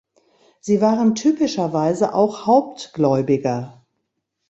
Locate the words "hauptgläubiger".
2.47-3.85